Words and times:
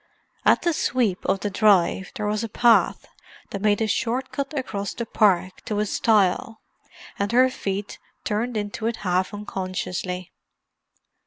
At 0.45 0.63
the 0.63 0.73
sweep 0.73 1.23
of 1.25 1.41
the 1.41 1.51
drive 1.51 2.11
there 2.15 2.25
was 2.25 2.43
a 2.43 2.49
path 2.49 3.05
that 3.51 3.61
made 3.61 3.83
a 3.83 3.87
short 3.87 4.31
cut 4.31 4.51
across 4.57 4.95
the 4.95 5.05
park 5.05 5.61
to 5.65 5.77
a 5.77 5.85
stile, 5.85 6.59
and 7.19 7.31
her 7.31 7.51
feet 7.51 7.99
turned 8.23 8.57
into 8.57 8.87
it 8.87 8.95
half 9.05 9.31
unconsciously. 9.31 10.31